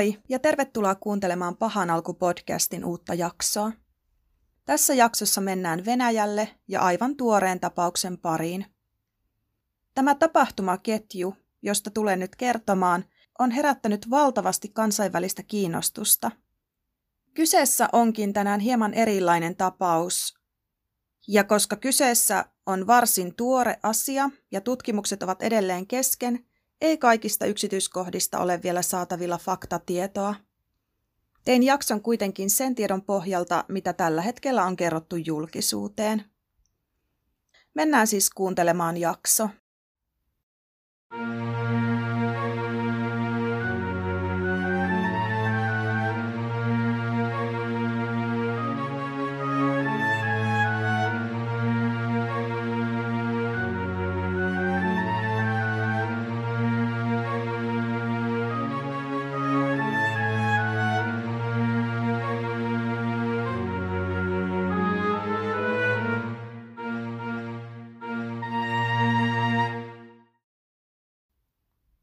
Moi 0.00 0.18
ja 0.28 0.38
tervetuloa 0.38 0.94
kuuntelemaan 0.94 1.56
Pahan 1.56 1.90
alku 1.90 2.14
podcastin 2.14 2.84
uutta 2.84 3.14
jaksoa. 3.14 3.72
Tässä 4.64 4.94
jaksossa 4.94 5.40
mennään 5.40 5.84
Venäjälle 5.84 6.48
ja 6.68 6.80
aivan 6.80 7.16
tuoreen 7.16 7.60
tapauksen 7.60 8.18
pariin. 8.18 8.66
Tämä 9.94 10.14
tapahtumaketju, 10.14 11.36
josta 11.62 11.90
tulen 11.90 12.18
nyt 12.18 12.36
kertomaan, 12.36 13.04
on 13.38 13.50
herättänyt 13.50 14.10
valtavasti 14.10 14.68
kansainvälistä 14.68 15.42
kiinnostusta. 15.42 16.30
Kyseessä 17.34 17.88
onkin 17.92 18.32
tänään 18.32 18.60
hieman 18.60 18.94
erilainen 18.94 19.56
tapaus, 19.56 20.34
ja 21.28 21.44
koska 21.44 21.76
kyseessä 21.76 22.44
on 22.66 22.86
varsin 22.86 23.34
tuore 23.34 23.76
asia 23.82 24.30
ja 24.50 24.60
tutkimukset 24.60 25.22
ovat 25.22 25.42
edelleen 25.42 25.86
kesken, 25.86 26.46
ei 26.80 26.98
kaikista 26.98 27.46
yksityiskohdista 27.46 28.38
ole 28.38 28.62
vielä 28.62 28.82
saatavilla 28.82 29.38
faktatietoa. 29.38 30.34
Tein 31.44 31.62
jakson 31.62 32.00
kuitenkin 32.00 32.50
sen 32.50 32.74
tiedon 32.74 33.02
pohjalta, 33.02 33.64
mitä 33.68 33.92
tällä 33.92 34.22
hetkellä 34.22 34.64
on 34.64 34.76
kerrottu 34.76 35.16
julkisuuteen. 35.16 36.24
Mennään 37.74 38.06
siis 38.06 38.30
kuuntelemaan 38.30 38.96
jakso. 38.96 39.48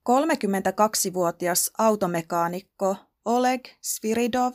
Kolmekymmentäkaksivuotias 0.07 1.71
automekaanikko 1.77 2.95
Oleg 3.25 3.61
Sviridov 3.81 4.53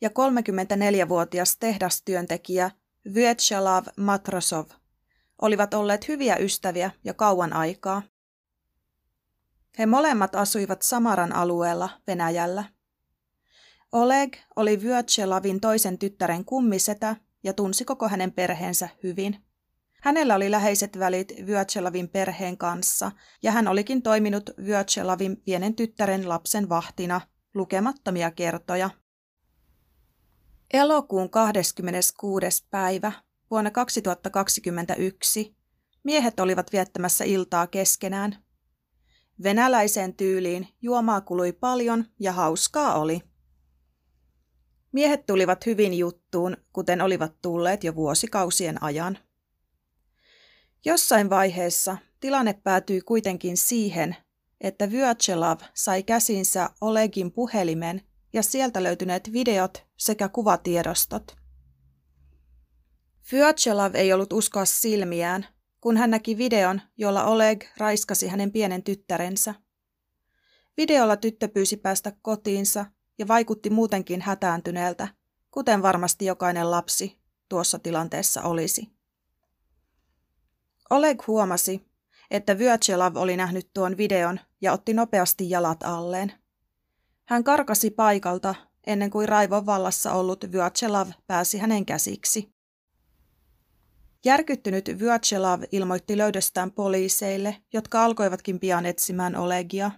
ja 0.00 0.08
34-vuotias 0.08 1.56
tehdastyöntekijä 1.56 2.70
Vyacheslav 3.14 3.86
Matrosov 3.96 4.66
olivat 5.42 5.74
olleet 5.74 6.08
hyviä 6.08 6.36
ystäviä 6.36 6.90
ja 7.04 7.14
kauan 7.14 7.52
aikaa. 7.52 8.02
He 9.78 9.86
molemmat 9.86 10.34
asuivat 10.34 10.82
Samaran 10.82 11.32
alueella 11.32 11.88
Venäjällä. 12.06 12.64
Oleg 13.92 14.36
oli 14.56 14.82
Vyacheslavin 14.82 15.60
toisen 15.60 15.98
tyttären 15.98 16.44
kummisetä 16.44 17.16
ja 17.44 17.52
tunsi 17.52 17.84
koko 17.84 18.08
hänen 18.08 18.32
perheensä 18.32 18.88
hyvin. 19.02 19.45
Hänellä 20.02 20.34
oli 20.34 20.50
läheiset 20.50 20.98
välit 20.98 21.32
Vyacheslavin 21.46 22.08
perheen 22.08 22.58
kanssa 22.58 23.12
ja 23.42 23.52
hän 23.52 23.68
olikin 23.68 24.02
toiminut 24.02 24.50
Vyacheslavin 24.64 25.36
pienen 25.36 25.74
tyttären 25.74 26.28
lapsen 26.28 26.68
vahtina 26.68 27.20
lukemattomia 27.54 28.30
kertoja. 28.30 28.90
Elokuun 30.72 31.30
26. 31.30 32.66
päivä 32.70 33.12
vuonna 33.50 33.70
2021 33.70 35.56
miehet 36.04 36.40
olivat 36.40 36.72
viettämässä 36.72 37.24
iltaa 37.24 37.66
keskenään. 37.66 38.36
Venäläiseen 39.42 40.14
tyyliin 40.14 40.68
juomaa 40.82 41.20
kului 41.20 41.52
paljon 41.52 42.04
ja 42.20 42.32
hauskaa 42.32 42.98
oli. 42.98 43.22
Miehet 44.92 45.26
tulivat 45.26 45.66
hyvin 45.66 45.94
juttuun, 45.94 46.56
kuten 46.72 47.00
olivat 47.00 47.32
tulleet 47.42 47.84
jo 47.84 47.94
vuosikausien 47.94 48.82
ajan. 48.82 49.18
Jossain 50.86 51.30
vaiheessa 51.30 51.96
tilanne 52.20 52.52
päätyi 52.52 53.00
kuitenkin 53.00 53.56
siihen, 53.56 54.16
että 54.60 54.90
Vyacheslav 54.90 55.60
sai 55.74 56.02
käsinsä 56.02 56.70
Olegin 56.80 57.32
puhelimen 57.32 58.02
ja 58.32 58.42
sieltä 58.42 58.82
löytyneet 58.82 59.32
videot 59.32 59.86
sekä 59.96 60.28
kuvatiedostot. 60.28 61.36
Vyacheslav 63.32 63.94
ei 63.94 64.12
ollut 64.12 64.32
uskoa 64.32 64.64
silmiään, 64.64 65.46
kun 65.80 65.96
hän 65.96 66.10
näki 66.10 66.38
videon, 66.38 66.80
jolla 66.96 67.24
Oleg 67.24 67.64
raiskasi 67.76 68.28
hänen 68.28 68.52
pienen 68.52 68.82
tyttärensä. 68.82 69.54
Videolla 70.76 71.16
tyttö 71.16 71.48
pyysi 71.48 71.76
päästä 71.76 72.12
kotiinsa 72.22 72.86
ja 73.18 73.28
vaikutti 73.28 73.70
muutenkin 73.70 74.20
hätääntyneeltä, 74.20 75.08
kuten 75.50 75.82
varmasti 75.82 76.24
jokainen 76.24 76.70
lapsi 76.70 77.18
tuossa 77.48 77.78
tilanteessa 77.78 78.42
olisi. 78.42 78.95
Oleg 80.90 81.26
huomasi, 81.26 81.86
että 82.30 82.58
Vyachelav 82.58 83.16
oli 83.16 83.36
nähnyt 83.36 83.70
tuon 83.74 83.96
videon 83.96 84.40
ja 84.60 84.72
otti 84.72 84.94
nopeasti 84.94 85.50
jalat 85.50 85.82
alleen. 85.82 86.32
Hän 87.28 87.44
karkasi 87.44 87.90
paikalta 87.90 88.54
ennen 88.86 89.10
kuin 89.10 89.28
raivon 89.28 89.66
vallassa 89.66 90.12
ollut 90.12 90.52
Vyachelav 90.52 91.08
pääsi 91.26 91.58
hänen 91.58 91.86
käsiksi. 91.86 92.56
Järkyttynyt 94.24 94.90
Vyachelav 94.98 95.62
ilmoitti 95.72 96.18
löydöstään 96.18 96.72
poliiseille, 96.72 97.56
jotka 97.72 98.04
alkoivatkin 98.04 98.60
pian 98.60 98.86
etsimään 98.86 99.36
Olegia. 99.36 99.90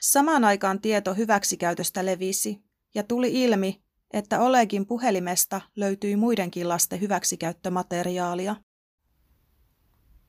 Samaan 0.00 0.44
aikaan 0.44 0.80
tieto 0.80 1.14
hyväksikäytöstä 1.14 2.06
levisi 2.06 2.62
ja 2.94 3.02
tuli 3.02 3.42
ilmi, 3.42 3.82
että 4.12 4.40
Olegin 4.40 4.86
puhelimesta 4.86 5.60
löytyi 5.76 6.16
muidenkin 6.16 6.68
lasten 6.68 7.00
hyväksikäyttömateriaalia. 7.00 8.56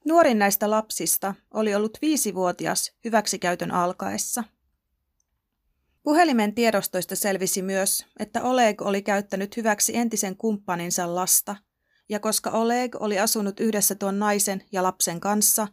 Nuorin 0.05 0.39
näistä 0.39 0.69
lapsista 0.69 1.35
oli 1.53 1.75
ollut 1.75 1.97
viisivuotias 2.01 2.91
hyväksikäytön 3.05 3.71
alkaessa. 3.71 4.43
Puhelimen 6.03 6.55
tiedostoista 6.55 7.15
selvisi 7.15 7.61
myös, 7.61 8.05
että 8.19 8.43
Oleg 8.43 8.81
oli 8.81 9.01
käyttänyt 9.01 9.57
hyväksi 9.57 9.97
entisen 9.97 10.37
kumppaninsa 10.37 11.15
lasta, 11.15 11.55
ja 12.09 12.19
koska 12.19 12.49
Oleg 12.49 12.95
oli 12.99 13.19
asunut 13.19 13.59
yhdessä 13.59 13.95
tuon 13.95 14.19
naisen 14.19 14.63
ja 14.71 14.83
lapsen 14.83 15.19
kanssa, 15.19 15.67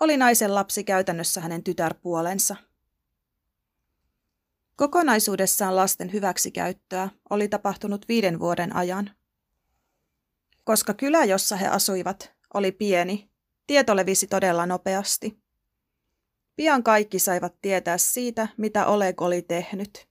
oli 0.00 0.16
naisen 0.16 0.54
lapsi 0.54 0.84
käytännössä 0.84 1.40
hänen 1.40 1.64
tytärpuolensa. 1.64 2.56
Kokonaisuudessaan 4.76 5.76
lasten 5.76 6.12
hyväksikäyttöä 6.12 7.08
oli 7.30 7.48
tapahtunut 7.48 8.08
viiden 8.08 8.38
vuoden 8.38 8.76
ajan. 8.76 9.10
Koska 10.64 10.94
kylä, 10.94 11.24
jossa 11.24 11.56
he 11.56 11.66
asuivat, 11.66 12.32
oli 12.54 12.72
pieni, 12.72 13.33
Tieto 13.66 13.96
levisi 13.96 14.26
todella 14.26 14.66
nopeasti. 14.66 15.38
Pian 16.56 16.82
kaikki 16.82 17.18
saivat 17.18 17.54
tietää 17.62 17.98
siitä, 17.98 18.48
mitä 18.56 18.86
Oleg 18.86 19.22
oli 19.22 19.42
tehnyt. 19.42 20.08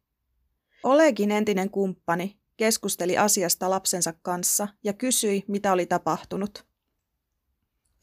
Olegin 0.84 1.32
entinen 1.32 1.70
kumppani 1.70 2.38
keskusteli 2.58 3.18
asiasta 3.18 3.70
lapsensa 3.70 4.14
kanssa 4.22 4.68
ja 4.84 4.94
kysyi, 4.94 5.44
mitä 5.48 5.72
oli 5.74 5.86
tapahtunut. 5.86 6.66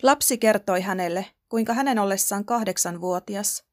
Lapsi 0.02 0.38
kertoi 0.38 0.80
hänelle, 0.80 1.26
kuinka 1.48 1.74
hänen 1.74 1.98
ollessaan 1.98 2.44
kahdeksanvuotias 2.44 3.70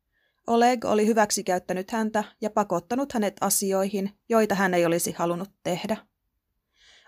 Oleg 0.48 0.86
oli 0.86 1.08
hyväksikäyttänyt 1.08 1.92
häntä 1.92 2.24
ja 2.42 2.50
pakottanut 2.50 3.14
hänet 3.14 3.36
asioihin, 3.42 4.12
joita 4.30 4.56
hän 4.56 4.74
ei 4.74 4.86
olisi 4.86 5.12
halunnut 5.12 5.52
tehdä. 5.64 5.98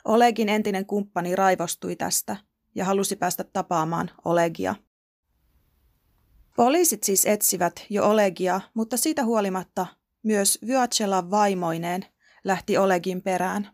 Olegin 0.06 0.50
entinen 0.50 0.86
kumppani 0.86 1.36
raivostui 1.36 1.96
tästä 1.96 2.38
ja 2.76 2.86
halusi 2.86 3.16
päästä 3.16 3.44
tapaamaan 3.44 4.12
Olegia. 4.26 4.76
Poliisit 6.56 7.04
siis 7.04 7.26
etsivät 7.26 7.86
jo 7.90 8.10
Olegia, 8.10 8.62
mutta 8.74 8.98
siitä 8.98 9.26
huolimatta 9.26 9.88
myös 10.24 10.60
Vyachela 10.68 11.32
vaimoineen 11.32 12.06
lähti 12.44 12.78
Olegin 12.78 13.22
perään. 13.22 13.70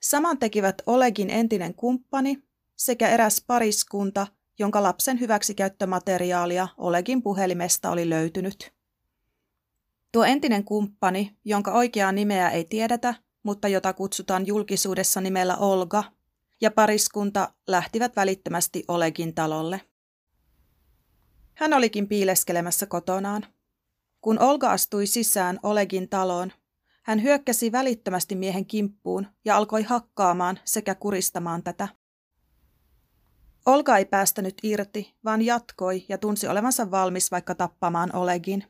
Saman 0.00 0.38
tekivät 0.38 0.82
Olegin 0.86 1.30
entinen 1.30 1.74
kumppani 1.74 2.42
sekä 2.76 3.08
eräs 3.08 3.44
pariskunta, 3.46 4.26
jonka 4.58 4.82
lapsen 4.82 5.20
hyväksikäyttömateriaalia 5.20 6.68
Olegin 6.76 7.22
puhelimesta 7.22 7.90
oli 7.90 8.10
löytynyt. 8.10 8.72
Tuo 10.12 10.24
entinen 10.24 10.64
kumppani, 10.64 11.36
jonka 11.44 11.72
oikeaa 11.72 12.12
nimeä 12.12 12.50
ei 12.50 12.64
tiedetä, 12.64 13.14
mutta 13.42 13.68
jota 13.68 13.92
kutsutaan 13.92 14.46
julkisuudessa 14.46 15.20
nimellä 15.20 15.56
Olga, 15.56 16.04
ja 16.62 16.70
pariskunta 16.70 17.52
lähtivät 17.66 18.16
välittömästi 18.16 18.84
Olegin 18.88 19.34
talolle. 19.34 19.80
Hän 21.54 21.72
olikin 21.72 22.08
piileskelemässä 22.08 22.86
kotonaan. 22.86 23.46
Kun 24.20 24.38
Olga 24.38 24.70
astui 24.70 25.06
sisään 25.06 25.58
Olegin 25.62 26.08
taloon, 26.08 26.52
hän 27.02 27.22
hyökkäsi 27.22 27.72
välittömästi 27.72 28.34
miehen 28.34 28.66
kimppuun 28.66 29.26
ja 29.44 29.56
alkoi 29.56 29.82
hakkaamaan 29.82 30.58
sekä 30.64 30.94
kuristamaan 30.94 31.62
tätä. 31.62 31.88
Olga 33.66 33.96
ei 33.96 34.04
päästänyt 34.04 34.54
irti, 34.62 35.14
vaan 35.24 35.42
jatkoi 35.42 36.04
ja 36.08 36.18
tunsi 36.18 36.46
olevansa 36.46 36.90
valmis 36.90 37.30
vaikka 37.30 37.54
tappamaan 37.54 38.16
Olegin. 38.16 38.64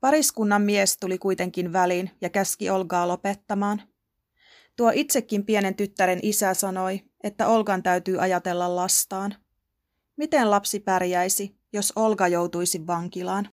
Pariskunnan 0.00 0.62
mies 0.62 0.96
tuli 0.96 1.18
kuitenkin 1.18 1.72
väliin 1.72 2.10
ja 2.20 2.30
käski 2.30 2.70
Olgaa 2.70 3.08
lopettamaan. 3.08 3.82
Tuo 4.76 4.92
itsekin 4.94 5.46
pienen 5.46 5.74
tyttären 5.74 6.18
isä 6.22 6.54
sanoi, 6.54 7.00
että 7.24 7.48
Olgan 7.48 7.82
täytyy 7.82 8.22
ajatella 8.22 8.76
lastaan. 8.76 9.34
Miten 10.16 10.50
lapsi 10.50 10.80
pärjäisi, 10.80 11.56
jos 11.72 11.92
Olga 11.96 12.28
joutuisi 12.28 12.86
vankilaan? 12.86 13.48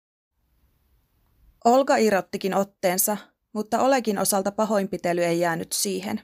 Olga 1.65 1.97
irrottikin 1.97 2.53
otteensa, 2.53 3.17
mutta 3.53 3.79
Olekin 3.79 4.17
osalta 4.17 4.51
pahoinpitely 4.51 5.23
ei 5.23 5.39
jäänyt 5.39 5.71
siihen. 5.71 6.21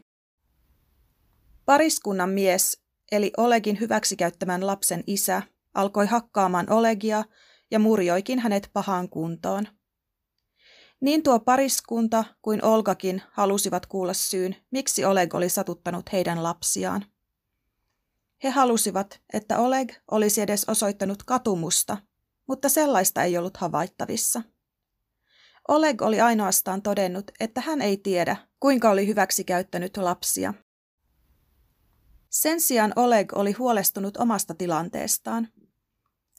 Pariskunnan 1.66 2.30
mies, 2.30 2.82
eli 3.12 3.32
Olegin 3.38 3.80
hyväksikäyttämän 3.80 4.68
lapsen 4.68 5.04
isä, 5.08 5.42
alkoi 5.74 6.06
hakkaamaan 6.08 6.70
Olegia 6.70 7.24
ja 7.72 7.80
murjoikin 7.80 8.40
hänet 8.40 8.70
pahaan 8.74 9.10
kuntoon. 9.10 9.68
Niin 11.02 11.24
tuo 11.24 11.40
pariskunta 11.40 12.24
kuin 12.42 12.66
Olgakin 12.66 13.22
halusivat 13.32 13.86
kuulla 13.86 14.14
syyn, 14.14 14.56
miksi 14.72 15.06
Oleg 15.06 15.36
oli 15.36 15.50
satuttanut 15.50 16.12
heidän 16.12 16.44
lapsiaan. 16.44 17.06
He 18.44 18.50
halusivat, 18.50 19.22
että 19.34 19.60
Oleg 19.60 19.94
olisi 20.12 20.42
edes 20.42 20.66
osoittanut 20.70 21.24
katumusta, 21.24 21.98
mutta 22.48 22.70
sellaista 22.70 23.24
ei 23.24 23.38
ollut 23.38 23.58
havaittavissa. 23.58 24.42
Oleg 25.68 26.02
oli 26.02 26.22
ainoastaan 26.22 26.82
todennut, 26.82 27.32
että 27.40 27.62
hän 27.62 27.82
ei 27.82 27.98
tiedä, 27.98 28.38
kuinka 28.60 28.90
oli 28.90 29.08
hyväksi 29.08 29.44
käyttänyt 29.44 29.98
lapsia. 29.98 30.54
Sen 32.30 32.62
sijaan 32.62 32.94
Oleg 32.96 33.34
oli 33.34 33.52
huolestunut 33.52 34.18
omasta 34.18 34.54
tilanteestaan. 34.54 35.48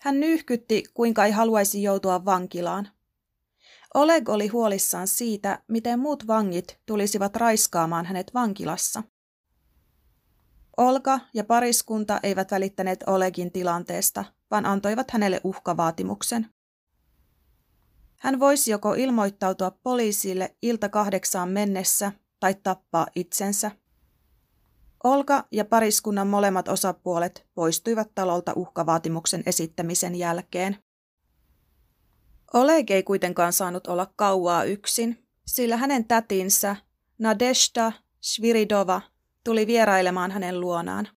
Hän 0.00 0.20
nyyhkytti, 0.20 0.84
kuinka 0.94 1.24
ei 1.24 1.32
haluaisi 1.32 1.82
joutua 1.82 2.24
vankilaan. 2.24 2.88
Oleg 3.96 4.28
oli 4.28 4.48
huolissaan 4.48 5.08
siitä, 5.08 5.62
miten 5.68 5.98
muut 5.98 6.26
vangit 6.26 6.80
tulisivat 6.86 7.36
raiskaamaan 7.36 8.06
hänet 8.06 8.34
vankilassa. 8.34 9.02
Olka 10.76 11.20
ja 11.34 11.44
pariskunta 11.44 12.20
eivät 12.22 12.50
välittäneet 12.50 13.04
Olegin 13.06 13.52
tilanteesta, 13.52 14.24
vaan 14.50 14.66
antoivat 14.66 15.10
hänelle 15.10 15.40
uhkavaatimuksen. 15.44 16.46
Hän 18.18 18.40
voisi 18.40 18.70
joko 18.70 18.94
ilmoittautua 18.94 19.70
poliisille 19.70 20.56
ilta 20.62 20.88
kahdeksaan 20.88 21.48
mennessä 21.48 22.12
tai 22.40 22.54
tappaa 22.54 23.06
itsensä. 23.14 23.70
Olka 25.04 25.44
ja 25.52 25.64
pariskunnan 25.64 26.28
molemmat 26.28 26.68
osapuolet 26.68 27.46
poistuivat 27.54 28.10
talolta 28.14 28.52
uhkavaatimuksen 28.56 29.42
esittämisen 29.46 30.14
jälkeen. 30.14 30.85
Oleg 32.54 32.90
ei 32.90 33.02
kuitenkaan 33.02 33.52
saanut 33.52 33.86
olla 33.86 34.12
kauaa 34.16 34.64
yksin, 34.64 35.26
sillä 35.46 35.76
hänen 35.76 36.04
tätinsä 36.04 36.76
Nadeshda 37.18 37.92
Sviridova 38.20 39.02
tuli 39.44 39.66
vierailemaan 39.66 40.30
hänen 40.30 40.60
luonaan. 40.60 41.08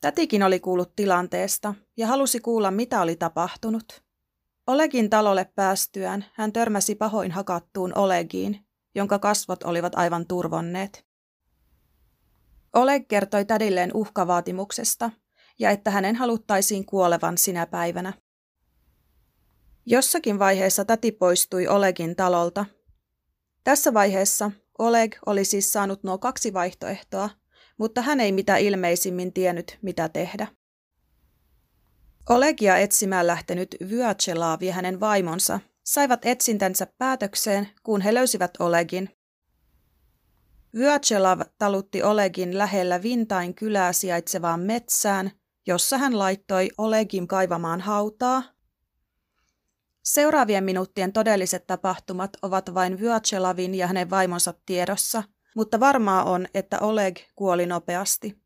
Tätikin 0.00 0.42
oli 0.42 0.60
kuullut 0.60 0.96
tilanteesta 0.96 1.74
ja 1.96 2.06
halusi 2.06 2.40
kuulla, 2.40 2.70
mitä 2.70 3.00
oli 3.00 3.16
tapahtunut. 3.16 4.02
Olegin 4.66 5.10
talolle 5.10 5.44
päästyään 5.54 6.24
hän 6.32 6.52
törmäsi 6.52 6.94
pahoin 6.94 7.32
hakattuun 7.32 7.98
Olegiin, 7.98 8.66
jonka 8.94 9.18
kasvot 9.18 9.62
olivat 9.62 9.94
aivan 9.94 10.26
turvonneet. 10.26 11.06
Oleg 12.72 13.08
kertoi 13.08 13.44
tädilleen 13.44 13.90
uhkavaatimuksesta 13.94 15.10
ja 15.58 15.70
että 15.70 15.90
hänen 15.90 16.16
haluttaisiin 16.16 16.86
kuolevan 16.86 17.38
sinä 17.38 17.66
päivänä. 17.66 18.12
Jossakin 19.86 20.38
vaiheessa 20.38 20.84
täti 20.84 21.12
poistui 21.12 21.66
Olegin 21.66 22.16
talolta. 22.16 22.64
Tässä 23.64 23.94
vaiheessa 23.94 24.50
Oleg 24.78 25.16
oli 25.26 25.44
siis 25.44 25.72
saanut 25.72 26.02
nuo 26.02 26.18
kaksi 26.18 26.52
vaihtoehtoa, 26.52 27.30
mutta 27.78 28.02
hän 28.02 28.20
ei 28.20 28.32
mitä 28.32 28.56
ilmeisimmin 28.56 29.32
tiennyt, 29.32 29.78
mitä 29.82 30.08
tehdä. 30.08 30.46
Olegia 32.28 32.76
etsimään 32.76 33.26
lähtenyt 33.26 33.76
Vyachelav 33.90 34.62
ja 34.62 34.72
hänen 34.72 35.00
vaimonsa 35.00 35.60
saivat 35.86 36.26
etsintänsä 36.26 36.86
päätökseen, 36.98 37.68
kun 37.82 38.00
he 38.00 38.14
löysivät 38.14 38.50
Olegin. 38.58 39.10
Vyachelav 40.74 41.40
talutti 41.58 42.02
Olegin 42.02 42.58
lähellä 42.58 43.02
Vintain 43.02 43.54
kylää 43.54 43.92
sijaitsevaan 43.92 44.60
metsään, 44.60 45.30
jossa 45.66 45.98
hän 45.98 46.18
laittoi 46.18 46.70
Olegin 46.78 47.28
kaivamaan 47.28 47.80
hautaa. 47.80 48.53
Seuraavien 50.04 50.64
minuuttien 50.64 51.12
todelliset 51.12 51.66
tapahtumat 51.66 52.30
ovat 52.42 52.74
vain 52.74 53.00
Vyachelavin 53.00 53.74
ja 53.74 53.86
hänen 53.86 54.10
vaimonsa 54.10 54.54
tiedossa, 54.66 55.22
mutta 55.56 55.80
varmaa 55.80 56.24
on, 56.24 56.46
että 56.54 56.78
Oleg 56.78 57.16
kuoli 57.36 57.66
nopeasti. 57.66 58.38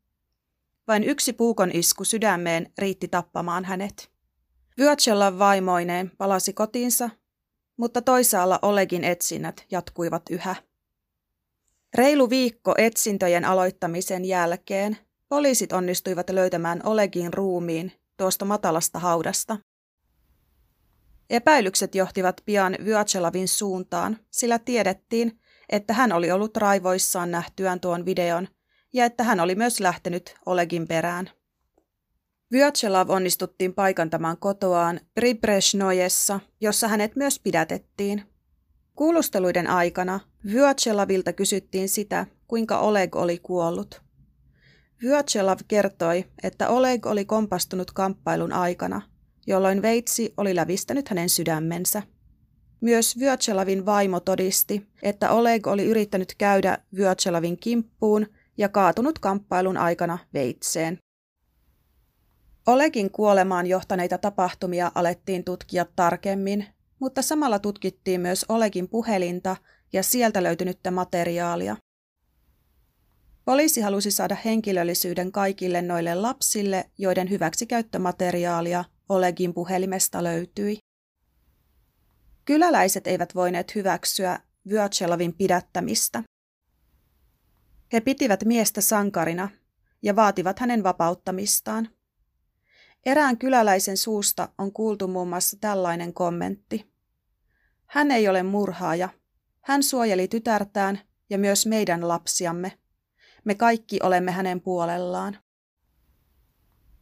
Vain 0.87 1.03
yksi 1.03 1.33
puukon 1.33 1.71
isku 1.73 2.03
sydämeen 2.03 2.73
riitti 2.77 3.07
tappamaan 3.07 3.65
hänet. 3.65 4.11
Vyacella 4.77 5.39
vaimoineen 5.39 6.11
palasi 6.17 6.53
kotiinsa, 6.53 7.09
mutta 7.77 8.01
toisaalla 8.01 8.59
Olegin 8.61 9.03
etsinnät 9.03 9.65
jatkuivat 9.71 10.23
yhä. 10.29 10.55
Reilu 11.95 12.29
viikko 12.29 12.75
etsintöjen 12.77 13.45
aloittamisen 13.45 14.25
jälkeen 14.25 14.97
poliisit 15.29 15.73
onnistuivat 15.73 16.29
löytämään 16.29 16.81
Olegin 16.83 17.33
ruumiin 17.33 17.91
tuosta 18.17 18.45
matalasta 18.45 18.99
haudasta. 18.99 19.57
Epäilykset 21.29 21.95
johtivat 21.95 22.41
pian 22.45 22.77
Vyachelavin 22.85 23.47
suuntaan, 23.47 24.17
sillä 24.31 24.59
tiedettiin, 24.59 25.39
että 25.69 25.93
hän 25.93 26.11
oli 26.11 26.31
ollut 26.31 26.57
raivoissaan 26.57 27.31
nähtyään 27.31 27.79
tuon 27.79 28.05
videon 28.05 28.47
ja 28.93 29.05
että 29.05 29.23
hän 29.23 29.39
oli 29.39 29.55
myös 29.55 29.79
lähtenyt 29.79 30.35
Olegin 30.45 30.87
perään. 30.87 31.29
Vyacheslav 32.51 33.09
onnistuttiin 33.09 33.73
paikantamaan 33.73 34.37
kotoaan 34.37 34.99
Pribrezhnojessa, 35.13 36.39
jossa 36.61 36.87
hänet 36.87 37.15
myös 37.15 37.39
pidätettiin. 37.39 38.23
Kuulusteluiden 38.95 39.67
aikana 39.67 40.19
Vyachelavilta 40.53 41.33
kysyttiin 41.33 41.89
sitä, 41.89 42.25
kuinka 42.47 42.79
Oleg 42.79 43.15
oli 43.15 43.37
kuollut. 43.37 44.01
Vyachelav 45.03 45.59
kertoi, 45.67 46.25
että 46.43 46.69
Oleg 46.69 47.05
oli 47.05 47.25
kompastunut 47.25 47.91
kamppailun 47.91 48.53
aikana, 48.53 49.01
jolloin 49.49 49.81
veitsi 49.81 50.33
oli 50.37 50.55
lävistänyt 50.55 51.09
hänen 51.09 51.29
sydämensä. 51.29 52.03
Myös 52.81 53.19
Vyachelavin 53.19 53.85
vaimo 53.85 54.19
todisti, 54.19 54.87
että 55.03 55.31
Oleg 55.31 55.67
oli 55.67 55.85
yrittänyt 55.85 56.35
käydä 56.37 56.77
Vyachelavin 56.95 57.57
kimppuun 57.59 58.27
ja 58.57 58.69
kaatunut 58.69 59.19
kamppailun 59.19 59.77
aikana 59.77 60.17
veitseen. 60.33 60.97
Olegin 62.67 63.11
kuolemaan 63.11 63.67
johtaneita 63.67 64.17
tapahtumia 64.17 64.91
alettiin 64.95 65.43
tutkia 65.43 65.85
tarkemmin, 65.95 66.65
mutta 66.99 67.21
samalla 67.21 67.59
tutkittiin 67.59 68.21
myös 68.21 68.45
Olegin 68.49 68.89
puhelinta 68.89 69.57
ja 69.93 70.03
sieltä 70.03 70.43
löytynyttä 70.43 70.91
materiaalia. 70.91 71.77
Poliisi 73.45 73.81
halusi 73.81 74.11
saada 74.11 74.37
henkilöllisyyden 74.45 75.31
kaikille 75.31 75.81
noille 75.81 76.15
lapsille, 76.15 76.89
joiden 76.97 77.29
hyväksikäyttömateriaalia 77.29 78.83
Olegin 79.09 79.53
puhelimesta 79.53 80.23
löytyi. 80.23 80.77
Kyläläiset 82.45 83.07
eivät 83.07 83.35
voineet 83.35 83.75
hyväksyä 83.75 84.39
Vyatselavin 84.69 85.33
pidättämistä. 85.33 86.23
He 87.93 88.01
pitivät 88.01 88.43
miestä 88.45 88.81
sankarina 88.81 89.49
ja 90.01 90.15
vaativat 90.15 90.59
hänen 90.59 90.83
vapauttamistaan. 90.83 91.89
Erään 93.05 93.37
kyläläisen 93.37 93.97
suusta 93.97 94.49
on 94.57 94.73
kuultu 94.73 95.07
muun 95.07 95.27
muassa 95.27 95.57
tällainen 95.61 96.13
kommentti. 96.13 96.93
Hän 97.85 98.11
ei 98.11 98.27
ole 98.27 98.43
murhaaja. 98.43 99.09
Hän 99.61 99.83
suojeli 99.83 100.27
tytärtään 100.27 100.99
ja 101.29 101.37
myös 101.37 101.65
meidän 101.65 102.07
lapsiamme. 102.07 102.79
Me 103.43 103.55
kaikki 103.55 103.99
olemme 104.03 104.31
hänen 104.31 104.61
puolellaan. 104.61 105.37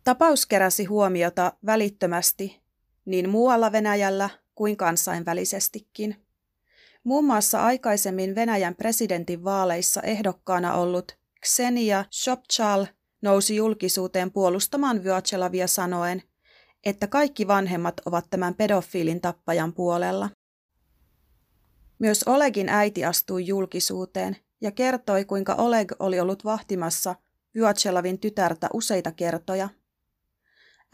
Tapaus 0.08 0.46
keräsi 0.46 0.86
huomiota 0.86 1.54
välittömästi 1.66 2.62
niin 3.06 3.30
muualla 3.30 3.72
Venäjällä 3.72 4.30
kuin 4.56 4.78
kansainvälisestikin. 4.78 6.16
Muun 7.04 7.26
muassa 7.26 7.64
aikaisemmin 7.64 8.36
Venäjän 8.36 8.76
presidentin 8.76 9.44
vaaleissa 9.44 10.02
ehdokkaana 10.02 10.74
ollut 10.74 11.18
Ksenia 11.42 12.06
Shopchal 12.12 12.86
nousi 13.22 13.56
julkisuuteen 13.56 14.32
puolustamaan 14.32 15.04
Vyatselavia 15.04 15.68
sanoen, 15.68 16.24
että 16.86 17.08
kaikki 17.08 17.48
vanhemmat 17.48 18.02
ovat 18.06 18.26
tämän 18.30 18.56
pedofiilin 18.56 19.22
tappajan 19.22 19.74
puolella. 19.74 20.30
Myös 22.00 22.24
Olegin 22.24 22.70
äiti 22.70 23.06
astui 23.06 23.48
julkisuuteen 23.48 24.38
ja 24.62 24.72
kertoi, 24.72 25.26
kuinka 25.26 25.54
Oleg 25.54 25.92
oli 26.00 26.20
ollut 26.20 26.46
vahtimassa 26.46 27.16
Vyatselavin 27.56 28.20
tytärtä 28.20 28.70
useita 28.74 29.12
kertoja. 29.12 29.70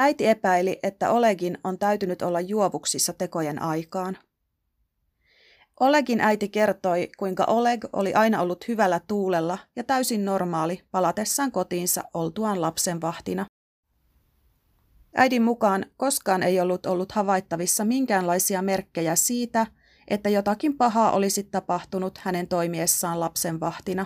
Äiti 0.03 0.27
epäili, 0.27 0.79
että 0.83 1.11
Olegin 1.11 1.57
on 1.63 1.79
täytynyt 1.79 2.21
olla 2.21 2.41
juovuksissa 2.41 3.13
tekojen 3.13 3.61
aikaan. 3.61 4.17
Olegin 5.79 6.21
äiti 6.21 6.49
kertoi, 6.49 7.09
kuinka 7.17 7.43
Oleg 7.43 7.85
oli 7.93 8.13
aina 8.13 8.41
ollut 8.41 8.67
hyvällä 8.67 9.01
tuulella 9.07 9.57
ja 9.75 9.83
täysin 9.83 10.25
normaali 10.25 10.83
palatessaan 10.91 11.51
kotiinsa 11.51 12.03
oltuaan 12.13 12.61
lapsen 12.61 13.01
vahtina. 13.01 13.45
Äidin 15.15 15.41
mukaan 15.41 15.85
koskaan 15.97 16.43
ei 16.43 16.59
ollut 16.59 16.85
ollut 16.85 17.11
havaittavissa 17.11 17.85
minkäänlaisia 17.85 18.61
merkkejä 18.61 19.15
siitä, 19.15 19.67
että 20.07 20.29
jotakin 20.29 20.77
pahaa 20.77 21.11
olisi 21.11 21.43
tapahtunut 21.43 22.17
hänen 22.17 22.47
toimiessaan 22.47 23.19
lapsen 23.19 23.59
vahtina. 23.59 24.05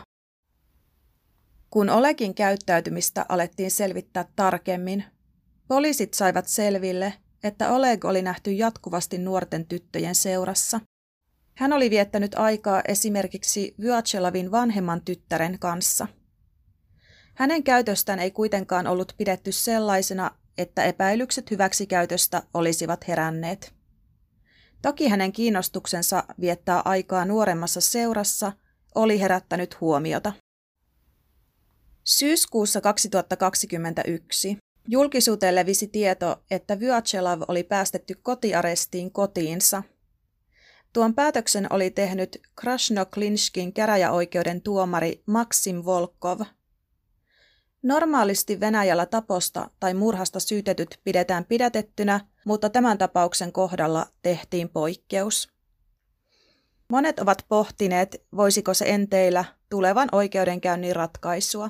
Kun 1.69 1.89
Olegin 1.89 2.35
käyttäytymistä 2.35 3.25
alettiin 3.29 3.71
selvittää 3.71 4.25
tarkemmin, 4.35 5.03
poliisit 5.67 6.13
saivat 6.13 6.47
selville, 6.47 7.13
että 7.43 7.71
Oleg 7.71 8.05
oli 8.05 8.21
nähty 8.21 8.51
jatkuvasti 8.51 9.17
nuorten 9.17 9.65
tyttöjen 9.65 10.15
seurassa. 10.15 10.79
Hän 11.55 11.73
oli 11.73 11.89
viettänyt 11.89 12.35
aikaa 12.35 12.81
esimerkiksi 12.87 13.75
Vyachelavin 13.81 14.51
vanhemman 14.51 15.01
tyttären 15.01 15.59
kanssa. 15.59 16.07
Hänen 17.33 17.63
käytöstään 17.63 18.19
ei 18.19 18.31
kuitenkaan 18.31 18.87
ollut 18.87 19.13
pidetty 19.17 19.51
sellaisena, 19.51 20.31
että 20.57 20.83
epäilykset 20.83 21.51
hyväksikäytöstä 21.51 22.43
olisivat 22.53 23.07
heränneet. 23.07 23.73
Toki 24.81 25.07
hänen 25.07 25.31
kiinnostuksensa 25.31 26.23
viettää 26.41 26.81
aikaa 26.85 27.25
nuoremmassa 27.25 27.81
seurassa 27.81 28.51
oli 28.95 29.19
herättänyt 29.19 29.81
huomiota. 29.81 30.33
Syyskuussa 32.03 32.81
2021 32.81 34.57
julkisuuteen 34.87 35.55
levisi 35.55 35.87
tieto, 35.87 36.43
että 36.51 36.79
Vyachelav 36.79 37.41
oli 37.47 37.63
päästetty 37.63 38.15
kotiarestiin 38.23 39.11
kotiinsa. 39.11 39.83
Tuon 40.93 41.15
päätöksen 41.15 41.67
oli 41.73 41.91
tehnyt 41.91 42.41
Krasnoklinskin 42.55 43.73
käräjäoikeuden 43.73 44.61
tuomari 44.61 45.23
Maksim 45.25 45.85
Volkov– 45.85 46.41
Normaalisti 47.83 48.59
Venäjällä 48.59 49.05
taposta 49.05 49.69
tai 49.79 49.93
murhasta 49.93 50.39
syytetyt 50.39 50.99
pidetään 51.03 51.45
pidätettynä, 51.45 52.19
mutta 52.45 52.69
tämän 52.69 52.97
tapauksen 52.97 53.51
kohdalla 53.51 54.07
tehtiin 54.21 54.69
poikkeus. 54.69 55.49
Monet 56.89 57.19
ovat 57.19 57.45
pohtineet, 57.47 58.23
voisiko 58.35 58.73
se 58.73 58.85
enteillä 58.87 59.45
tulevan 59.69 60.09
oikeudenkäynnin 60.11 60.95
ratkaisua. 60.95 61.69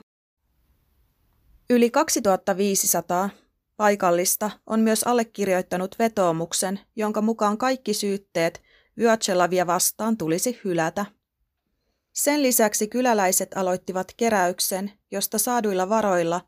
Yli 1.70 1.90
2500 1.90 3.30
paikallista 3.78 4.52
on 4.66 4.80
myös 4.80 5.04
allekirjoittanut 5.04 5.96
vetoomuksen, 6.00 6.80
jonka 6.96 7.22
mukaan 7.22 7.58
kaikki 7.58 7.94
syytteet 7.94 8.62
Vyatselavia 8.98 9.68
vastaan 9.68 10.18
tulisi 10.18 10.60
hylätä. 10.64 11.06
Sen 12.14 12.44
lisäksi 12.44 12.88
kyläläiset 12.88 13.58
aloittivat 13.58 14.14
keräyksen, 14.18 14.92
josta 15.12 15.40
saaduilla 15.40 15.90
varoilla 15.90 16.42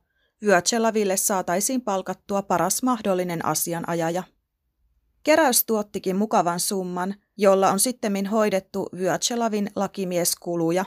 Vyötselaville 0.45 1.17
saataisiin 1.17 1.81
palkattua 1.81 2.41
paras 2.41 2.83
mahdollinen 2.83 3.45
asianajaja. 3.45 4.23
Keräys 5.23 5.65
tuottikin 5.65 6.15
mukavan 6.15 6.59
summan, 6.59 7.15
jolla 7.37 7.71
on 7.71 7.79
sittemmin 7.79 8.27
hoidettu 8.27 8.89
Vyötselavin 8.97 9.69
lakimieskuluja. 9.75 10.85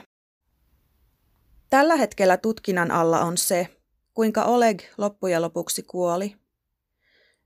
Tällä 1.69 1.95
hetkellä 1.95 2.37
tutkinnan 2.37 2.91
alla 2.91 3.21
on 3.21 3.37
se, 3.37 3.82
kuinka 4.13 4.43
Oleg 4.43 4.79
loppujen 4.97 5.41
lopuksi 5.41 5.83
kuoli. 5.83 6.35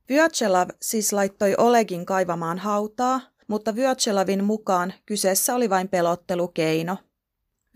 Vyötselav 0.10 0.70
siis 0.82 1.14
laittoi 1.14 1.56
Olegin 1.58 2.06
kaivamaan 2.06 2.60
hautaa, 2.60 3.22
mutta 3.48 3.76
Vyötselavin 3.76 4.44
mukaan 4.44 4.94
kyseessä 5.06 5.56
oli 5.56 5.70
vain 5.70 5.90
pelottelukeino– 5.90 6.98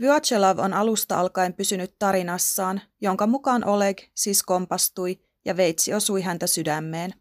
Vyachelav 0.02 0.60
on 0.60 0.74
alusta 0.74 1.20
alkaen 1.20 1.54
pysynyt 1.54 1.96
tarinassaan, 2.00 2.82
jonka 3.02 3.28
mukaan 3.28 3.66
Oleg 3.66 3.98
siis 4.16 4.44
kompastui 4.44 5.20
ja 5.46 5.58
veitsi 5.58 5.94
osui 5.94 6.22
häntä 6.22 6.48
sydämeen. 6.48 7.14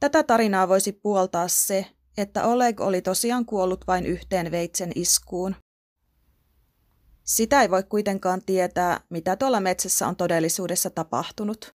Tätä 0.00 0.22
tarinaa 0.22 0.68
voisi 0.68 0.92
puoltaa 0.92 1.48
se, 1.48 1.86
että 2.18 2.44
Oleg 2.44 2.80
oli 2.80 3.02
tosiaan 3.02 3.46
kuollut 3.46 3.86
vain 3.86 4.06
yhteen 4.06 4.50
veitsen 4.50 4.92
iskuun. 4.94 5.56
Sitä 7.28 7.62
ei 7.62 7.70
voi 7.70 7.82
kuitenkaan 7.82 8.42
tietää, 8.46 9.00
mitä 9.10 9.36
tuolla 9.36 9.60
metsässä 9.60 10.06
on 10.08 10.16
todellisuudessa 10.16 10.90
tapahtunut. 10.90 11.74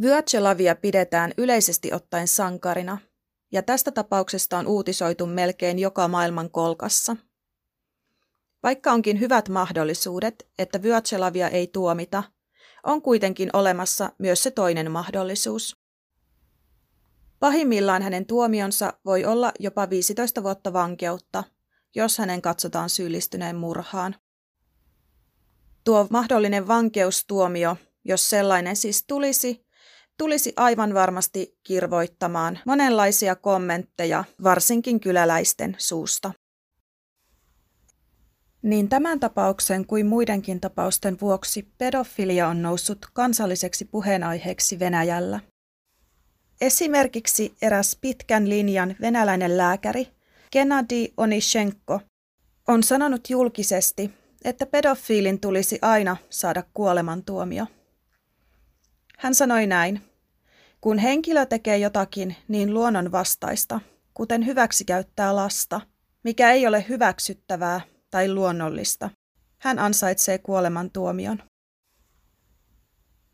Vyatselavia 0.00 0.74
pidetään 0.74 1.32
yleisesti 1.38 1.92
ottaen 1.92 2.28
sankarina, 2.28 2.98
ja 3.52 3.62
tästä 3.62 3.90
tapauksesta 3.90 4.58
on 4.58 4.66
uutisoitu 4.66 5.26
melkein 5.26 5.78
joka 5.78 6.08
maailman 6.08 6.50
kolkassa– 6.50 7.16
vaikka 8.62 8.92
onkin 8.92 9.20
hyvät 9.20 9.48
mahdollisuudet, 9.48 10.48
että 10.58 10.82
Vyatselavia 10.82 11.48
ei 11.48 11.66
tuomita, 11.66 12.22
on 12.84 13.02
kuitenkin 13.02 13.50
olemassa 13.52 14.12
myös 14.18 14.42
se 14.42 14.50
toinen 14.50 14.90
mahdollisuus. 14.90 15.76
Pahimmillaan 17.40 18.02
hänen 18.02 18.26
tuomionsa 18.26 18.92
voi 19.04 19.24
olla 19.24 19.52
jopa 19.58 19.90
15 19.90 20.42
vuotta 20.42 20.72
vankeutta, 20.72 21.44
jos 21.94 22.18
hänen 22.18 22.42
katsotaan 22.42 22.90
syyllistyneen 22.90 23.56
murhaan. 23.56 24.14
Tuo 25.84 26.06
mahdollinen 26.10 26.68
vankeustuomio, 26.68 27.76
jos 28.04 28.30
sellainen 28.30 28.76
siis 28.76 29.04
tulisi, 29.06 29.66
tulisi 30.18 30.52
aivan 30.56 30.94
varmasti 30.94 31.58
kirvoittamaan 31.62 32.58
monenlaisia 32.66 33.36
kommentteja, 33.36 34.24
varsinkin 34.42 35.00
kyläläisten 35.00 35.76
suusta. 35.78 36.32
Niin 38.62 38.88
tämän 38.88 39.20
tapauksen 39.20 39.86
kuin 39.86 40.06
muidenkin 40.06 40.60
tapausten 40.60 41.20
vuoksi 41.20 41.72
pedofilia 41.78 42.48
on 42.48 42.62
noussut 42.62 43.06
kansalliseksi 43.12 43.84
puheenaiheeksi 43.84 44.78
Venäjällä. 44.78 45.40
Esimerkiksi 46.60 47.56
eräs 47.62 47.98
pitkän 48.00 48.48
linjan 48.48 48.96
venäläinen 49.00 49.56
lääkäri, 49.56 50.17
Gennady 50.52 51.06
Onishenko, 51.16 52.00
on 52.68 52.82
sanonut 52.82 53.30
julkisesti, 53.30 54.10
että 54.44 54.66
pedofiilin 54.66 55.40
tulisi 55.40 55.78
aina 55.82 56.16
saada 56.30 56.62
kuolemantuomio. 56.74 57.66
Hän 59.18 59.34
sanoi 59.34 59.66
näin, 59.66 60.00
kun 60.80 60.98
henkilö 60.98 61.46
tekee 61.46 61.78
jotakin 61.78 62.36
niin 62.48 62.74
luonnonvastaista, 62.74 63.80
kuten 64.14 64.46
hyväksikäyttää 64.46 65.36
lasta, 65.36 65.80
mikä 66.24 66.50
ei 66.50 66.66
ole 66.66 66.84
hyväksyttävää 66.88 67.80
tai 68.10 68.34
luonnollista. 68.34 69.10
Hän 69.58 69.78
ansaitsee 69.78 70.38
kuolemantuomion. 70.38 71.42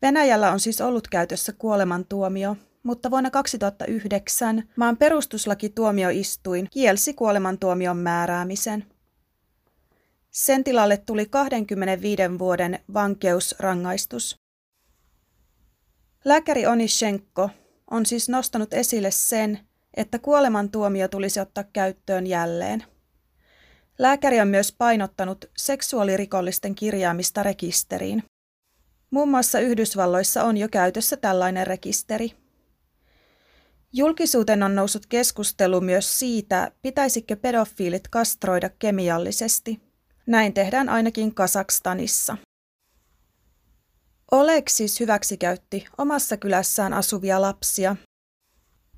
Venäjällä 0.01 0.51
on 0.51 0.59
siis 0.59 0.81
ollut 0.81 1.07
käytössä 1.07 1.53
kuolemantuomio, 1.53 2.57
mutta 2.85 3.11
vuonna 3.11 3.31
2009 3.31 4.63
maan 4.75 4.97
perustuslakituomioistuin 4.97 6.67
kielsi 6.71 7.13
kuolemantuomion 7.13 7.97
määräämisen. 7.97 8.85
Sen 10.31 10.63
tilalle 10.63 10.97
tuli 10.97 11.25
25 11.25 12.21
vuoden 12.39 12.79
vankeusrangaistus. 12.93 14.39
Lääkäri 16.25 16.65
Onishenko 16.65 17.49
on 17.91 18.05
siis 18.05 18.29
nostanut 18.29 18.73
esille 18.73 19.11
sen, 19.11 19.59
että 19.93 20.19
kuolemantuomio 20.19 21.07
tulisi 21.07 21.39
ottaa 21.39 21.63
käyttöön 21.63 22.27
jälleen– 22.27 22.83
Lääkäri 23.99 24.41
on 24.41 24.47
myös 24.47 24.71
painottanut 24.77 25.45
seksuaalirikollisten 25.57 26.75
kirjaamista 26.75 27.43
rekisteriin. 27.43 28.23
Muun 29.11 29.29
muassa 29.29 29.59
Yhdysvalloissa 29.59 30.43
on 30.43 30.57
jo 30.57 30.67
käytössä 30.69 31.17
tällainen 31.17 31.67
rekisteri. 31.67 32.44
Julkisuuteen 33.97 34.63
on 34.63 34.75
noussut 34.75 35.05
keskustelu 35.05 35.81
myös 35.81 36.19
siitä, 36.19 36.71
pitäisikö 36.81 37.35
pedofiilit 37.35 38.07
kastroida 38.07 38.69
kemiallisesti. 38.69 39.81
Näin 40.27 40.53
tehdään 40.53 40.89
ainakin 40.89 41.35
Kasakstanissa. 41.35 42.37
Oleg 44.31 44.67
siis 44.67 44.99
hyväksikäytti 44.99 45.85
omassa 45.97 46.37
kylässään 46.37 46.93
asuvia 46.93 47.41
lapsia. 47.41 47.95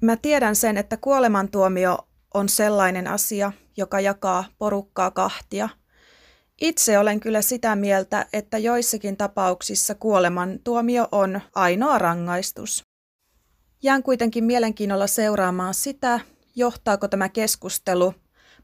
Mä 0.02 0.18
tiedän 0.18 0.56
sen, 0.56 0.78
että 0.78 0.98
kuolemantuomio 0.98 1.98
on 2.34 2.50
sellainen 2.50 3.08
asia, 3.08 3.52
joka 3.78 4.00
jakaa 4.00 4.46
porukkaa 4.58 5.12
kahtia. 5.12 5.70
Itse 6.62 7.00
olen 7.00 7.20
kyllä 7.20 7.42
sitä 7.42 7.76
mieltä, 7.76 8.26
että 8.34 8.58
joissakin 8.58 9.18
tapauksissa 9.18 9.96
kuoleman 9.96 10.60
tuomio 10.64 11.08
on 11.12 11.42
ainoa 11.56 11.98
rangaistus. 11.98 12.88
Jään 13.88 14.04
kuitenkin 14.04 14.44
mielenkiinnolla 14.44 15.08
seuraamaan 15.08 15.74
sitä, 15.74 16.20
johtaako 16.56 17.08
tämä 17.08 17.30
keskustelu 17.30 18.14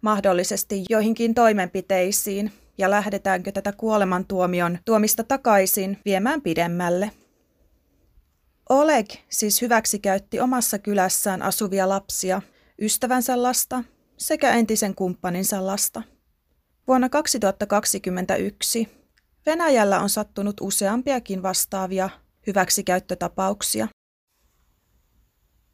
mahdollisesti 0.02 0.86
joihinkin 0.90 1.34
toimenpiteisiin 1.34 2.52
ja 2.78 2.90
lähdetäänkö 2.90 3.52
tätä 3.52 3.72
kuolemantuomion 3.72 4.78
tuomista 4.86 5.24
takaisin 5.24 5.98
viemään 6.06 6.42
pidemmälle. 6.42 7.12
Oleg 8.70 9.08
siis 9.30 9.62
hyväksikäytti 9.62 10.40
omassa 10.40 10.80
kylässään 10.80 11.42
asuvia 11.42 11.90
lapsia, 11.90 12.42
ystävänsä 12.82 13.44
lasta 13.44 13.84
sekä 14.18 14.54
entisen 14.54 14.96
kumppaninsa 14.96 15.66
lasta. 15.68 16.04
Vuonna 16.88 17.10
2021 17.10 18.90
Venäjällä 19.46 20.00
on 20.00 20.10
sattunut 20.10 20.62
useampiakin 20.62 21.44
vastaavia 21.44 22.10
hyväksikäyttötapauksia. 22.48 23.88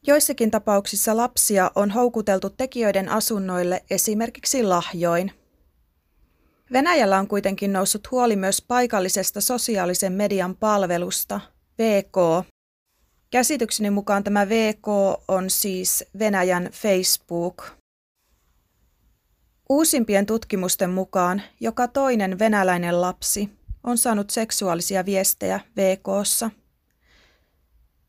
Joissakin 0.08 0.52
tapauksissa 0.52 1.18
lapsia 1.18 1.72
on 1.76 1.92
houkuteltu 1.92 2.50
tekijöiden 2.50 3.10
asunnoille 3.10 3.84
esimerkiksi 3.90 4.64
lahjoin. 4.64 5.32
Venäjällä 6.72 7.20
on 7.20 7.28
kuitenkin 7.28 7.74
noussut 7.74 8.12
huoli 8.12 8.36
myös 8.36 8.62
paikallisesta 8.68 9.42
sosiaalisen 9.42 10.14
median 10.14 10.56
palvelusta, 10.56 11.40
VK. 11.80 12.46
Käsitykseni 13.32 13.90
mukaan 13.90 14.24
tämä 14.24 14.50
VK 14.50 14.88
on 15.28 15.50
siis 15.50 16.04
Venäjän 16.20 16.70
Facebook. 16.72 17.64
Uusimpien 19.70 20.26
tutkimusten 20.26 20.90
mukaan 20.90 21.42
joka 21.60 21.88
toinen 21.88 22.40
venäläinen 22.40 23.02
lapsi 23.02 23.50
on 23.84 23.98
saanut 23.98 24.30
seksuaalisia 24.30 25.06
viestejä 25.06 25.60
VKssa. 25.78 26.50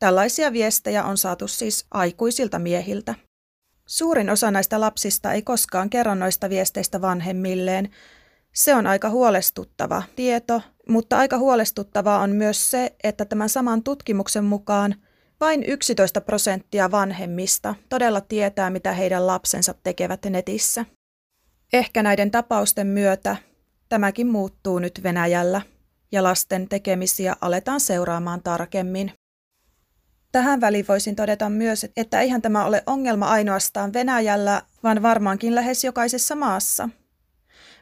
Tällaisia 0.00 0.52
viestejä 0.52 1.04
on 1.04 1.18
saatu 1.18 1.48
siis 1.48 1.86
aikuisilta 1.90 2.58
miehiltä. 2.58 3.14
Suurin 3.86 4.30
osa 4.30 4.50
näistä 4.50 4.80
lapsista 4.80 5.32
ei 5.32 5.42
koskaan 5.42 5.90
kerro 5.90 6.14
noista 6.14 6.50
viesteistä 6.50 7.00
vanhemmilleen. 7.00 7.90
Se 8.54 8.74
on 8.74 8.86
aika 8.86 9.10
huolestuttava 9.10 10.02
tieto, 10.16 10.62
mutta 10.88 11.18
aika 11.18 11.38
huolestuttavaa 11.38 12.18
on 12.18 12.30
myös 12.30 12.70
se, 12.70 12.96
että 13.04 13.24
tämän 13.24 13.48
saman 13.48 13.82
tutkimuksen 13.82 14.44
mukaan 14.44 14.94
vain 15.40 15.64
11 15.64 16.20
prosenttia 16.20 16.90
vanhemmista 16.90 17.74
todella 17.88 18.20
tietää, 18.20 18.70
mitä 18.70 18.92
heidän 18.92 19.26
lapsensa 19.26 19.74
tekevät 19.82 20.24
netissä. 20.30 20.84
Ehkä 21.72 22.02
näiden 22.02 22.30
tapausten 22.30 22.86
myötä 22.86 23.36
tämäkin 23.88 24.26
muuttuu 24.26 24.78
nyt 24.78 25.00
Venäjällä 25.02 25.62
ja 26.12 26.22
lasten 26.22 26.68
tekemisiä 26.68 27.36
aletaan 27.40 27.80
seuraamaan 27.80 28.42
tarkemmin. 28.42 29.12
Tähän 30.32 30.60
väliin 30.60 30.88
voisin 30.88 31.16
todeta 31.16 31.50
myös, 31.50 31.86
että 31.96 32.20
eihän 32.20 32.42
tämä 32.42 32.64
ole 32.64 32.82
ongelma 32.86 33.28
ainoastaan 33.28 33.92
Venäjällä, 33.92 34.62
vaan 34.82 35.02
varmaankin 35.02 35.54
lähes 35.54 35.84
jokaisessa 35.84 36.34
maassa. 36.34 36.88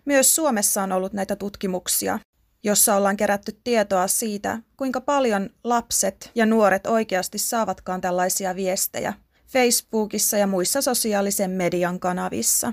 Myös 0.05 0.35
Suomessa 0.35 0.83
on 0.83 0.93
ollut 0.93 1.13
näitä 1.13 1.37
tutkimuksia, 1.37 2.19
jossa 2.63 2.97
ollaan 2.97 3.17
kerätty 3.17 3.61
tietoa 3.65 4.09
siitä, 4.09 4.59
kuinka 4.77 5.01
paljon 5.01 5.51
lapset 5.65 6.31
ja 6.35 6.47
nuoret 6.47 6.87
oikeasti 6.87 7.39
saavatkaan 7.39 8.01
tällaisia 8.01 8.57
viestejä 8.57 9.13
Facebookissa 9.47 10.37
ja 10.37 10.47
muissa 10.47 10.83
sosiaalisen 10.83 11.51
median 11.51 12.01
kanavissa. 12.01 12.73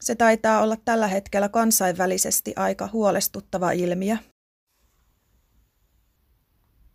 Se 0.00 0.14
taitaa 0.14 0.62
olla 0.62 0.76
tällä 0.84 1.06
hetkellä 1.06 1.48
kansainvälisesti 1.48 2.52
aika 2.56 2.88
huolestuttava 2.92 3.70
ilmiö. 3.70 4.16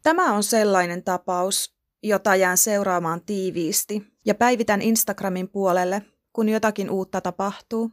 Tämä 0.03 0.33
on 0.33 0.43
sellainen 0.43 1.03
tapaus, 1.03 1.73
jota 2.03 2.35
jään 2.35 2.57
seuraamaan 2.57 3.21
tiiviisti 3.25 4.03
ja 4.25 4.35
päivitän 4.35 4.81
Instagramin 4.81 5.49
puolelle, 5.49 6.01
kun 6.33 6.49
jotakin 6.49 6.89
uutta 6.89 7.21
tapahtuu. 7.21 7.91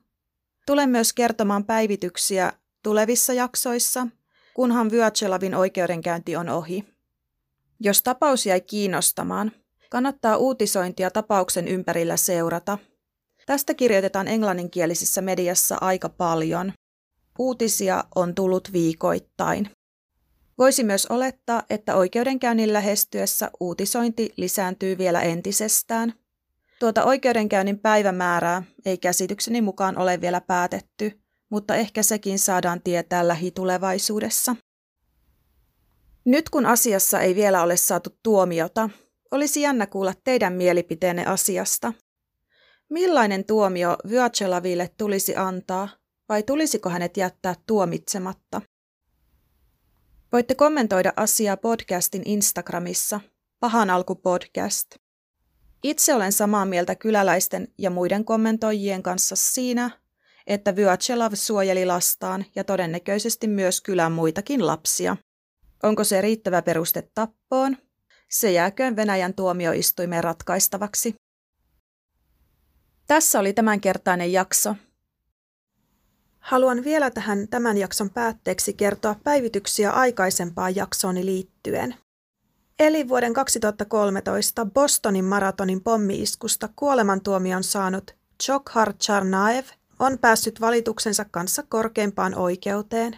Tulen 0.67 0.91
myös 0.91 1.13
kertomaan 1.13 1.65
päivityksiä 1.65 2.53
tulevissa 2.83 3.33
jaksoissa, 3.33 4.07
kunhan 4.55 4.91
Vyatselavin 4.91 5.55
oikeudenkäynti 5.55 6.37
on 6.37 6.49
ohi. 6.49 6.85
Jos 7.81 8.03
tapaus 8.03 8.47
jäi 8.47 8.61
kiinnostamaan, 8.61 9.53
kannattaa 9.91 10.37
uutisointia 10.37 11.11
tapauksen 11.11 11.69
ympärillä 11.69 12.17
seurata. 12.17 12.79
Tästä 13.47 13.75
kirjoitetaan 13.75 14.29
englanninkielisessä 14.29 15.21
mediassa 15.21 15.79
aika 15.81 16.09
paljon. 16.09 16.73
Uutisia 17.39 18.05
on 18.15 18.35
tullut 18.35 18.73
viikoittain. 18.73 19.71
Voisi 20.59 20.85
myös 20.85 21.07
olettaa, 21.07 21.63
että 21.71 21.97
oikeudenkäynnin 21.97 22.73
lähestyessä 22.73 23.51
uutisointi 23.61 24.33
lisääntyy 24.37 24.99
vielä 24.99 25.21
entisestään. 25.21 26.15
Tuota 26.81 27.05
oikeudenkäynnin 27.05 27.79
päivämäärää 27.79 28.63
ei 28.85 28.99
käsitykseni 28.99 29.61
mukaan 29.61 29.99
ole 29.99 30.21
vielä 30.21 30.41
päätetty, 30.41 31.21
mutta 31.51 31.77
ehkä 31.77 32.03
sekin 32.03 32.39
saadaan 32.39 32.83
tietää 32.83 33.29
lähitulevaisuudessa. 33.29 34.57
Nyt 36.25 36.51
kun 36.51 36.67
asiassa 36.67 37.21
ei 37.21 37.35
vielä 37.35 37.63
ole 37.63 37.77
saatu 37.77 38.11
tuomiota, 38.23 38.91
olisi 39.31 39.61
jännä 39.61 39.87
kuulla 39.87 40.15
teidän 40.25 40.53
mielipiteenne 40.53 41.27
asiasta. 41.27 41.93
Millainen 42.91 43.45
tuomio 43.45 43.97
Vyachelaville 44.11 44.91
tulisi 44.99 45.37
antaa, 45.37 45.89
vai 46.29 46.43
tulisiko 46.43 46.91
hänet 46.91 47.17
jättää 47.17 47.55
tuomitsematta? 47.67 48.63
Voitte 50.33 50.55
kommentoida 50.55 51.13
asiaa 51.17 51.57
podcastin 51.57 52.23
Instagramissa, 52.25 53.21
Pahan 53.61 53.91
alku 53.91 54.15
podcast. 54.15 54.87
Itse 55.83 56.15
olen 56.15 56.33
samaa 56.33 56.65
mieltä 56.65 56.95
kyläläisten 56.95 57.69
ja 57.79 57.91
muiden 57.91 58.25
kommentoijien 58.25 59.03
kanssa 59.03 59.37
siinä, 59.37 59.91
että 60.47 60.77
Vyachelav 60.77 61.33
suojeli 61.35 61.87
lastaan 61.87 62.45
ja 62.55 62.65
todennäköisesti 62.65 63.47
myös 63.47 63.81
kylän 63.81 64.13
muitakin 64.13 64.67
lapsia. 64.67 65.17
Onko 65.83 66.05
se 66.05 66.21
riittävä 66.21 66.63
peruste 66.63 67.09
tappoon? 67.15 67.77
Se 68.31 68.53
jääköön 68.53 68.97
Venäjän 68.97 69.35
tuomioistuimen 69.35 70.25
ratkaistavaksi. 70.25 71.15
Tässä 73.07 73.41
oli 73.41 73.53
tämänkertainen 73.53 74.33
jakso. 74.33 74.75
Haluan 76.49 76.85
vielä 76.85 77.11
tähän 77.11 77.49
tämän 77.49 77.79
jakson 77.79 78.11
päätteeksi 78.11 78.73
kertoa 78.73 79.17
päivityksiä 79.25 79.91
aikaisempaan 79.91 80.77
jaksooni 80.77 81.27
liittyen. 81.27 81.95
Eli 82.79 83.09
vuoden 83.09 83.33
2013 83.33 84.65
Bostonin 84.65 85.25
maratonin 85.25 85.81
pommiiskusta 85.81 86.69
kuolemantuomion 86.77 87.65
saanut 87.65 88.15
Chokhar 88.43 88.93
Charnaev 88.93 89.65
on 89.99 90.19
päässyt 90.19 90.61
valituksensa 90.61 91.25
kanssa 91.31 91.63
korkeimpaan 91.69 92.35
oikeuteen. 92.35 93.17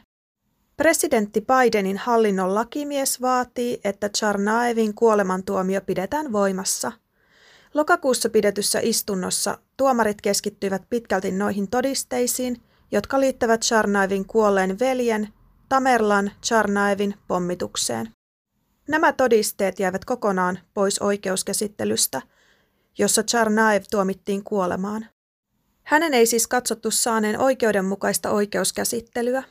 Presidentti 0.76 1.40
Bidenin 1.40 1.98
hallinnon 1.98 2.54
lakimies 2.54 3.20
vaatii, 3.20 3.80
että 3.84 4.08
Charnaevin 4.08 4.94
kuolemantuomio 4.94 5.80
pidetään 5.80 6.32
voimassa. 6.32 6.92
Lokakuussa 7.74 8.30
pidetyssä 8.30 8.80
istunnossa 8.82 9.58
tuomarit 9.76 10.20
keskittyivät 10.20 10.82
pitkälti 10.90 11.32
noihin 11.32 11.68
todisteisiin– 11.68 12.60
jotka 12.92 13.20
liittävät 13.20 13.60
Charnaevin 13.60 14.26
kuolleen 14.26 14.78
veljen 14.78 15.28
Tamerlan 15.68 16.30
Charnaevin 16.46 17.14
pommitukseen. 17.28 18.08
Nämä 18.88 19.12
todisteet 19.12 19.80
jäivät 19.80 20.04
kokonaan 20.04 20.58
pois 20.74 20.98
oikeuskäsittelystä, 20.98 22.22
jossa 22.98 23.22
Charnaev 23.22 23.82
tuomittiin 23.90 24.44
kuolemaan. 24.44 25.06
Hänen 25.82 26.14
ei 26.14 26.26
siis 26.26 26.46
katsottu 26.46 26.90
saaneen 26.90 27.38
oikeudenmukaista 27.40 28.30
oikeuskäsittelyä. 28.30 29.42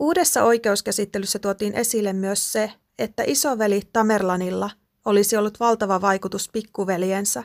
Uudessa 0.00 0.44
oikeuskäsittelyssä 0.44 1.38
tuotiin 1.38 1.74
esille 1.74 2.12
myös 2.12 2.52
se, 2.52 2.72
että 2.98 3.22
isoveli 3.26 3.82
Tamerlanilla 3.92 4.70
olisi 5.04 5.36
ollut 5.36 5.60
valtava 5.60 6.00
vaikutus 6.00 6.48
pikkuveljensä, 6.52 7.44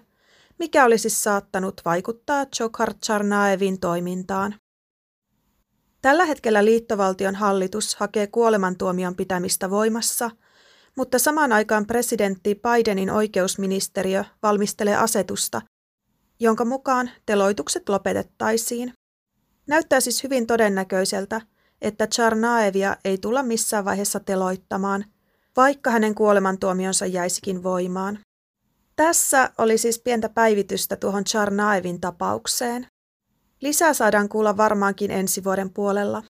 mikä 0.59 0.85
olisi 0.85 1.09
saattanut 1.09 1.81
vaikuttaa 1.85 2.45
Chokhar 2.45 2.93
Charnaevin 2.93 3.79
toimintaan. 3.79 4.55
Tällä 6.05 6.25
hetkellä 6.25 6.65
liittovaltion 6.65 7.35
hallitus 7.35 7.95
hakee 7.95 8.27
kuolemantuomion 8.27 9.15
pitämistä 9.15 9.69
voimassa, 9.69 10.31
mutta 10.97 11.19
samaan 11.19 11.51
aikaan 11.51 11.85
presidentti 11.85 12.55
Bidenin 12.55 13.11
oikeusministeriö 13.11 14.23
valmistelee 14.43 14.95
asetusta, 14.95 15.61
jonka 16.39 16.65
mukaan 16.65 17.09
teloitukset 17.25 17.89
lopetettaisiin. 17.89 18.93
Näyttää 19.67 19.99
siis 19.99 20.23
hyvin 20.23 20.47
todennäköiseltä, 20.47 21.41
että 21.81 22.07
Charnaevia 22.07 22.97
ei 23.05 23.17
tulla 23.17 23.43
missään 23.43 23.85
vaiheessa 23.85 24.19
teloittamaan, 24.19 25.05
vaikka 25.57 25.91
hänen 25.91 26.15
kuolemantuomionsa 26.15 27.05
jäisikin 27.05 27.63
voimaan. 27.63 28.19
Tässä 28.95 29.49
oli 29.57 29.77
siis 29.77 29.99
pientä 29.99 30.29
päivitystä 30.29 30.95
tuohon 30.95 31.23
Charnaevin 31.23 32.01
tapaukseen. 32.01 32.87
Lisää 33.65 33.93
saadaan 33.93 34.29
kuulla 34.29 34.57
varmaankin 34.57 35.11
ensi 35.11 35.43
vuoden 35.43 35.69
puolella. 35.69 36.23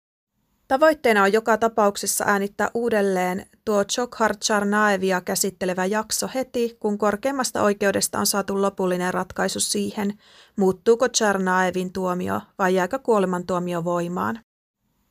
Tavoitteena 0.68 1.24
on 1.24 1.34
joka 1.34 1.58
tapauksessa 1.58 2.26
äänittää 2.28 2.72
uudelleen 2.74 3.46
tuo 3.66 3.86
Chokhar 3.86 4.38
Charnaevia 4.38 5.22
käsittelevä 5.22 5.86
jakso 5.86 6.30
heti, 6.36 6.78
kun 6.80 6.98
korkeimmasta 6.98 7.62
oikeudesta 7.62 8.20
on 8.20 8.26
saatu 8.26 8.62
lopullinen 8.62 9.14
ratkaisu 9.14 9.60
siihen, 9.60 10.20
muuttuuko 10.58 11.10
Charnaevin 11.10 11.94
tuomio 11.94 12.42
vai 12.60 12.76
jääkö 12.76 13.00
kuolemantuomio 13.00 13.84
voimaan. 13.84 14.40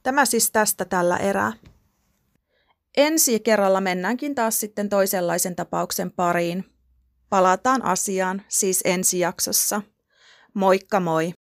Tämä 0.03 0.25
siis 0.25 0.51
tästä 0.51 0.85
tällä 0.85 1.17
erää. 1.17 1.53
Ensi 2.97 3.41
kerralla 3.41 3.81
mennäänkin 3.81 4.35
taas 4.35 4.61
sitten 4.61 4.89
toisenlaisen 4.89 5.57
tapauksen 5.57 6.11
pariin. 6.11 6.65
Palataan 7.29 7.85
asiaan 7.85 8.43
siis 8.49 8.81
ensi 8.85 9.19
jaksossa. 9.19 9.83
Moikka 10.55 11.01
moi! 11.01 11.33